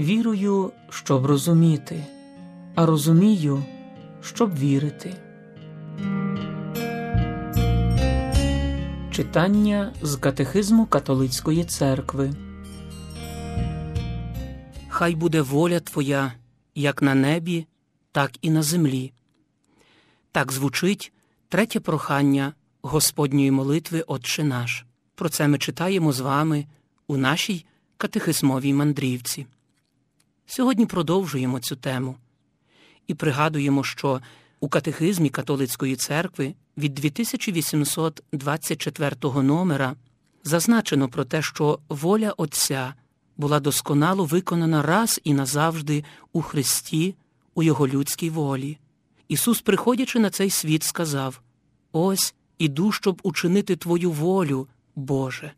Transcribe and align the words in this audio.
Вірую, 0.00 0.72
щоб 0.90 1.26
розуміти, 1.26 2.04
а 2.74 2.86
розумію, 2.86 3.64
щоб 4.20 4.58
вірити. 4.58 5.14
Читання 9.10 9.92
з 10.02 10.16
Катехизму 10.16 10.86
Католицької 10.86 11.64
церкви. 11.64 12.32
Хай 14.88 15.14
буде 15.14 15.40
воля 15.40 15.80
Твоя 15.80 16.32
як 16.74 17.02
на 17.02 17.14
небі, 17.14 17.66
так 18.12 18.30
і 18.42 18.50
на 18.50 18.62
землі. 18.62 19.12
Так 20.32 20.52
звучить 20.52 21.12
третє 21.48 21.80
прохання 21.80 22.52
Господньої 22.82 23.50
молитви 23.50 24.04
Отче 24.06 24.44
наш. 24.44 24.84
Про 25.14 25.28
це 25.28 25.48
ми 25.48 25.58
читаємо 25.58 26.12
з 26.12 26.20
вами 26.20 26.66
у 27.06 27.16
нашій 27.16 27.66
катехизмовій 27.96 28.74
мандрівці. 28.74 29.46
Сьогодні 30.52 30.86
продовжуємо 30.86 31.60
цю 31.60 31.76
тему 31.76 32.16
і 33.06 33.14
пригадуємо, 33.14 33.84
що 33.84 34.20
у 34.60 34.68
катехизмі 34.68 35.30
Католицької 35.30 35.96
церкви 35.96 36.54
від 36.76 36.94
2824 36.94 39.42
номера 39.42 39.94
зазначено 40.44 41.08
про 41.08 41.24
те, 41.24 41.42
що 41.42 41.78
воля 41.88 42.34
Отця 42.36 42.94
була 43.36 43.60
досконало 43.60 44.24
виконана 44.24 44.82
раз 44.82 45.20
і 45.24 45.34
назавжди 45.34 46.04
у 46.32 46.42
Христі, 46.42 47.14
у 47.54 47.62
Його 47.62 47.88
людській 47.88 48.30
волі. 48.30 48.78
Ісус, 49.28 49.60
приходячи 49.60 50.18
на 50.18 50.30
цей 50.30 50.50
світ, 50.50 50.82
сказав 50.82 51.40
Ось 51.92 52.34
іду, 52.58 52.92
щоб 52.92 53.20
учинити 53.22 53.76
Твою 53.76 54.10
волю, 54.10 54.68
Боже. 54.96 55.52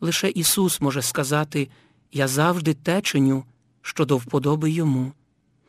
Лише 0.00 0.28
Ісус 0.28 0.80
може 0.80 1.02
сказати 1.02 1.68
Я 2.12 2.28
завжди 2.28 2.74
те 2.74 3.02
чиню, 3.02 3.44
що 3.82 4.04
до 4.04 4.16
вподоби 4.16 4.70
йому. 4.70 5.12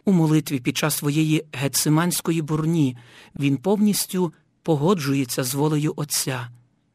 У 0.06 0.11
молитві 0.11 0.59
під 0.59 0.78
час 0.78 0.95
своєї 0.95 1.45
гециманської 1.53 2.42
бурні 2.42 2.97
він 3.36 3.58
повністю 3.58 4.33
погоджується 4.64 5.44
з 5.44 5.53
волею 5.53 5.94
Отця. 5.95 6.50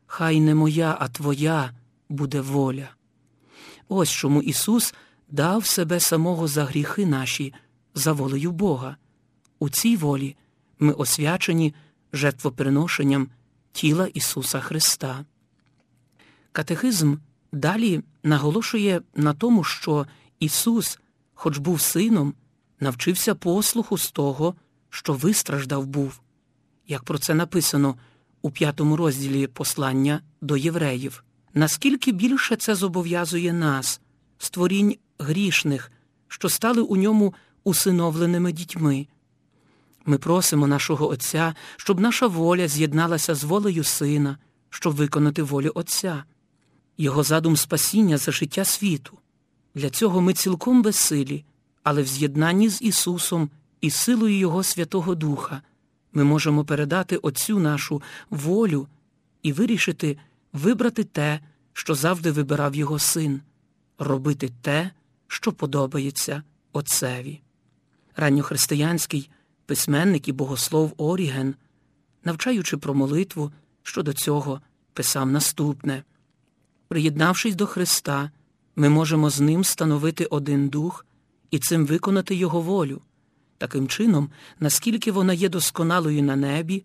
Хай 0.07 0.41
не 0.41 0.55
моя, 0.55 0.97
а 1.01 1.09
Твоя 1.09 1.71
буде 2.09 2.41
воля. 2.41 2.89
Ось 3.89 4.11
чому 4.11 4.43
Ісус 4.43 4.95
дав 5.31 5.67
себе 5.67 6.01
самого 6.01 6.49
за 6.49 6.65
гріхи 6.65 7.07
наші, 7.07 7.55
за 7.95 8.13
волею 8.13 8.53
Бога. 8.53 8.97
У 9.59 9.69
цій 9.69 9.97
волі 9.97 10.37
ми 10.79 10.93
освячені 10.93 11.75
жертвоприношенням 12.13 13.29
тіла 13.73 14.07
Ісуса 14.07 14.61
Христа. 14.61 15.25
Катехизм 16.53 17.17
далі 17.53 18.03
наголошує 18.23 19.01
на 19.15 19.35
тому, 19.35 19.65
що 19.65 20.07
Ісус, 20.41 20.99
хоч 21.41 21.59
був 21.59 21.81
сином, 21.81 22.35
навчився 22.81 23.35
послуху 23.35 23.99
з 23.99 24.11
того, 24.11 24.55
що 24.91 25.13
вистраждав 25.13 25.87
був, 25.87 26.21
як 26.87 27.03
про 27.03 27.19
це 27.19 27.35
написано 27.35 27.95
у 28.43 28.51
п'ятому 28.51 28.97
розділі 28.97 29.47
послання 29.47 30.21
до 30.41 30.57
євреїв. 30.57 31.25
Наскільки 31.55 32.13
більше 32.13 32.57
це 32.57 32.75
зобов'язує 32.75 33.53
нас, 33.53 34.01
створінь 34.39 34.97
грішних, 35.19 35.93
що 36.29 36.49
стали 36.49 36.83
у 36.83 36.97
ньому 36.97 37.35
усиновленими 37.65 38.53
дітьми. 38.53 39.07
Ми 40.07 40.19
просимо 40.19 40.67
нашого 40.67 41.09
Отця, 41.09 41.55
щоб 41.77 42.01
наша 42.01 42.27
воля 42.27 42.69
з'єдналася 42.69 43.35
з 43.35 43.45
волею 43.45 43.85
Сина, 43.85 44.39
щоб 44.71 44.95
виконати 44.95 45.43
волю 45.43 45.73
Отця, 45.75 46.25
Його 47.01 47.23
задум 47.23 47.57
спасіння 47.57 48.19
за 48.19 48.33
життя 48.33 48.65
світу. 48.65 49.19
Для 49.79 49.91
цього 49.91 50.21
ми 50.21 50.35
цілком 50.35 50.83
безсилі, 50.83 51.45
але 51.83 52.03
в 52.03 52.07
з'єднанні 52.07 52.69
з 52.69 52.83
Ісусом 52.83 53.51
і 53.81 53.91
силою 53.91 54.39
Його 54.39 54.63
Святого 54.63 55.15
Духа 55.15 55.63
ми 56.13 56.25
можемо 56.25 56.65
передати 56.65 57.17
Отцю 57.17 57.59
нашу 57.59 58.03
волю 58.31 58.89
і 59.43 59.53
вирішити 59.53 60.19
вибрати 60.53 61.05
те, 61.05 61.41
що 61.73 61.95
завжди 61.95 62.31
вибирав 62.31 62.75
Його 62.75 62.99
син, 62.99 63.41
робити 63.99 64.51
те, 64.63 64.91
що 65.27 65.53
подобається 65.53 66.43
Отцеві. 66.73 67.41
Ранньохристиянський 68.17 69.31
письменник 69.67 70.29
і 70.29 70.33
богослов 70.33 70.95
Оріген, 70.97 71.55
навчаючи 72.25 72.77
про 72.77 72.95
молитву, 72.95 73.53
щодо 73.83 74.13
цього 74.13 74.61
писав 74.93 75.31
наступне 75.31 76.03
Приєднавшись 76.89 77.55
до 77.55 77.67
Христа, 77.67 78.31
ми 78.79 78.89
можемо 78.89 79.31
з 79.31 79.41
ним 79.41 79.65
становити 79.65 80.25
один 80.25 80.69
дух 80.69 81.07
і 81.51 81.59
цим 81.59 81.87
виконати 81.87 82.35
Його 82.35 82.61
волю. 82.61 83.01
Таким 83.59 83.89
чином, 83.89 84.31
наскільки 84.61 85.13
вона 85.13 85.33
є 85.33 85.49
досконалою 85.49 86.23
на 86.23 86.37
небі, 86.37 86.85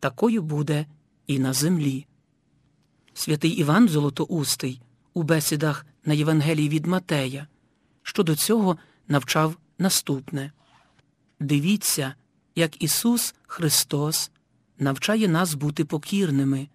такою 0.00 0.42
буде 0.42 0.86
і 1.26 1.38
на 1.38 1.52
землі. 1.52 2.06
Святий 3.14 3.50
Іван 3.50 3.88
Золотоустий 3.88 4.80
у 5.14 5.22
бесідах 5.22 5.86
на 6.04 6.14
Євангелії 6.14 6.68
від 6.68 6.86
Матея 6.86 7.46
щодо 8.02 8.36
цього 8.36 8.76
навчав 9.08 9.56
наступне 9.78 10.52
Дивіться, 11.40 12.14
як 12.54 12.82
Ісус 12.82 13.34
Христос 13.46 14.30
навчає 14.78 15.28
нас 15.28 15.54
бути 15.54 15.84
покірними, 15.84 16.68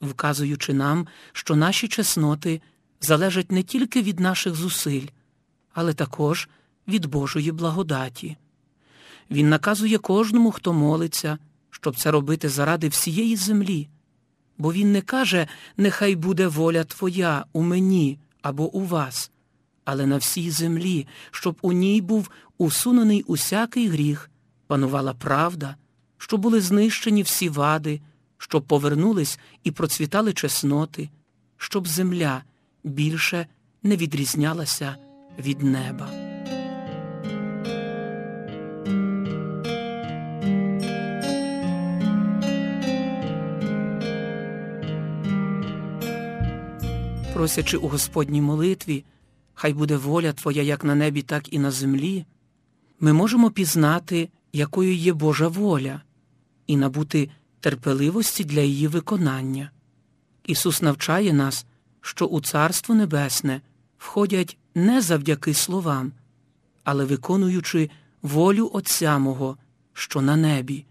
вказуючи 0.00 0.74
нам, 0.74 1.06
що 1.32 1.56
наші 1.56 1.88
чесноти 1.88 2.60
залежать 3.00 3.52
не 3.52 3.62
тільки 3.62 4.02
від 4.02 4.20
наших 4.20 4.54
зусиль, 4.54 5.06
але 5.72 5.94
також 5.94 6.48
від 6.88 7.06
Божої 7.06 7.52
благодаті. 7.52 8.36
Він 9.30 9.48
наказує 9.48 9.98
кожному, 9.98 10.50
хто 10.50 10.72
молиться, 10.72 11.38
щоб 11.70 11.96
це 11.96 12.10
робити 12.10 12.48
заради 12.48 12.88
всієї 12.88 13.36
землі, 13.36 13.88
бо 14.58 14.72
Він 14.72 14.92
не 14.92 15.02
каже, 15.02 15.46
нехай 15.76 16.16
буде 16.16 16.46
воля 16.46 16.84
Твоя 16.84 17.44
у 17.52 17.62
мені 17.62 18.18
або 18.42 18.72
у 18.72 18.84
вас, 18.84 19.30
але 19.84 20.06
на 20.06 20.16
всій 20.16 20.50
землі, 20.50 21.06
щоб 21.30 21.58
у 21.62 21.72
ній 21.72 22.00
був 22.00 22.30
усунений 22.58 23.22
усякий 23.22 23.88
гріх, 23.88 24.30
панувала 24.66 25.14
правда, 25.14 25.76
щоб 26.18 26.40
були 26.40 26.60
знищені 26.60 27.22
всі 27.22 27.48
вади, 27.48 28.00
щоб 28.38 28.62
повернулись 28.62 29.38
і 29.64 29.70
процвітали 29.70 30.32
чесноти, 30.32 31.10
щоб 31.56 31.88
земля 31.88 32.42
більше 32.84 33.46
не 33.82 33.96
відрізнялася 33.96 34.96
від 35.38 35.62
неба. 35.62 36.10
Просячи 47.34 47.76
у 47.76 47.88
Господній 47.88 48.40
молитві, 48.40 49.04
хай 49.54 49.72
буде 49.72 49.96
воля 49.96 50.32
Твоя 50.32 50.62
як 50.62 50.84
на 50.84 50.94
небі, 50.94 51.22
так 51.22 51.52
і 51.52 51.58
на 51.58 51.70
землі, 51.70 52.24
ми 53.00 53.12
можемо 53.12 53.50
пізнати, 53.50 54.28
якою 54.52 54.94
є 54.94 55.12
Божа 55.12 55.48
воля, 55.48 56.02
і 56.66 56.76
набути 56.76 57.30
терпеливості 57.60 58.44
для 58.44 58.60
її 58.60 58.88
виконання. 58.88 59.70
Ісус 60.46 60.82
навчає 60.82 61.32
нас, 61.32 61.66
що 62.00 62.26
у 62.26 62.40
Царство 62.40 62.94
Небесне 62.94 63.60
входять 63.98 64.58
не 64.74 65.00
завдяки 65.00 65.54
словам, 65.54 66.12
але 66.84 67.04
виконуючи 67.04 67.90
волю 68.22 68.70
Отця 68.72 69.18
Мого, 69.18 69.56
що 69.92 70.20
на 70.20 70.36
небі, 70.36 70.86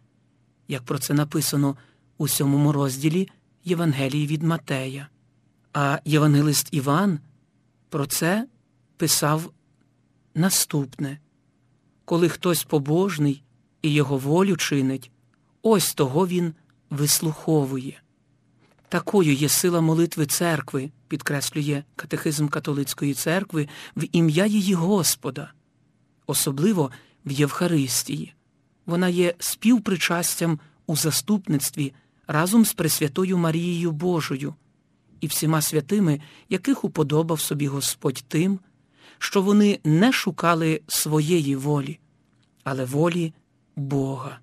як 0.68 0.84
про 0.84 1.00
це 1.00 1.14
написано 1.14 1.78
у 2.18 2.28
сьомому 2.28 2.72
розділі 2.72 3.30
Євангелії 3.64 4.28
від 4.28 4.44
Матея. 4.44 5.08
А 5.74 6.00
Євангелист 6.06 6.68
Іван 6.72 7.19
про 7.89 8.06
це 8.06 8.48
писав 8.98 9.51
наступне 10.36 11.19
коли 12.10 12.30
хтось 12.30 12.63
побожний 12.63 13.44
і 13.81 13.94
його 13.94 14.18
волю 14.18 14.57
чинить, 14.57 15.12
ось 15.62 15.94
того 15.94 16.28
він 16.28 16.54
вислуховує. 16.89 18.01
Такою 18.88 19.34
є 19.34 19.50
сила 19.50 19.81
молитви 19.81 20.25
церкви, 20.25 20.92
підкреслює 21.10 21.84
катехизм 21.96 22.48
католицької 22.48 23.14
церкви 23.14 23.68
в 23.96 24.04
ім'я 24.12 24.46
її 24.46 24.74
Господа, 24.74 25.52
особливо 26.28 26.92
в 27.26 27.32
Євхаристії. 27.32 28.34
Вона 28.86 29.10
є 29.10 29.36
співпричастям 29.40 30.60
у 30.88 30.96
заступництві 30.96 31.94
разом 32.28 32.66
з 32.66 32.74
Пресвятою 32.74 33.38
Марією 33.38 33.92
Божою 33.92 34.56
і 35.22 35.28
всіма 35.28 35.62
святими, 35.62 36.22
яких 36.50 36.84
уподобав 36.84 37.40
собі 37.40 37.68
Господь 37.68 38.24
тим, 38.28 38.60
що 39.18 39.42
вони 39.42 39.80
не 39.84 40.12
шукали 40.12 40.82
своєї 40.88 41.56
волі, 41.56 42.00
але 42.64 42.86
волі 42.86 43.34
Бога. 43.76 44.40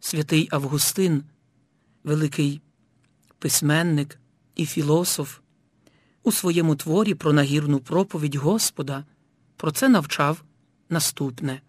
Святий 0.00 0.48
Августин, 0.50 1.24
великий 2.04 2.60
письменник 3.38 4.18
і 4.58 4.66
філософ, 4.66 5.38
у 6.22 6.32
своєму 6.32 6.76
творі 6.76 7.14
про 7.14 7.32
нагірну 7.32 7.78
проповідь 7.78 8.34
Господа 8.34 9.04
про 9.56 9.70
це 9.70 9.88
навчав 9.88 10.44
наступне. 10.90 11.60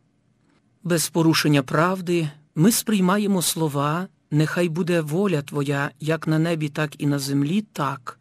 Без 0.84 1.10
порушення 1.10 1.64
правди 1.64 2.30
ми 2.56 2.72
сприймаємо 2.72 3.42
слова 3.42 4.08
Нехай 4.32 4.70
буде 4.70 5.02
воля 5.02 5.42
Твоя, 5.42 5.92
як 6.00 6.28
на 6.28 6.40
небі, 6.40 6.70
так 6.70 7.02
і 7.02 7.08
на 7.08 7.20
землі, 7.20 7.62
так, 7.62 8.20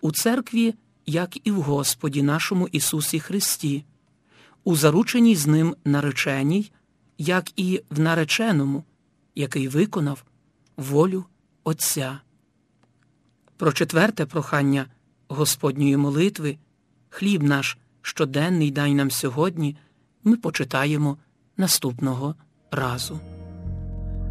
у 0.00 0.12
церкві, 0.12 0.74
як 1.06 1.46
і 1.46 1.50
в 1.50 1.62
Господі 1.62 2.22
нашому 2.22 2.68
Ісусі 2.68 3.20
Христі, 3.20 3.84
у 4.64 4.76
зарученій 4.76 5.36
з 5.36 5.46
ним 5.46 5.76
нареченій, 5.84 6.72
як 7.18 7.60
і 7.60 7.82
в 7.90 8.00
нареченому, 8.00 8.84
який 9.34 9.68
виконав 9.68 10.24
волю 10.76 11.24
Отця. 11.64 12.20
Про 13.56 13.72
четверте 13.72 14.26
прохання 14.26 14.86
Господньої 15.28 15.96
молитви, 15.96 16.56
хліб 17.08 17.42
наш 17.42 17.78
щоденний 18.02 18.70
дай 18.70 18.94
нам 18.94 19.10
сьогодні, 19.10 19.76
ми 20.24 20.36
почитаємо 20.36 21.16
наступного 21.56 22.34
разу. 22.70 23.20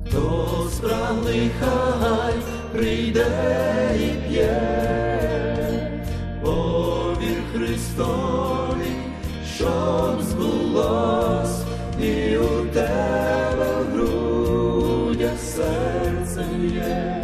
Хто 0.07 0.69
спраглий 0.71 1.51
хай 1.59 2.33
прийде 2.71 3.27
і 3.95 4.29
п'є, 4.29 6.03
повір 6.43 7.37
Христові, 7.53 8.95
щоб 9.55 10.21
збулось, 10.21 11.63
і 12.01 12.37
у 12.37 12.65
тебе 12.65 13.83
в 13.83 13.93
грудях 13.93 15.39
серце 15.39 16.45
є, 16.73 17.14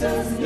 does 0.00 0.39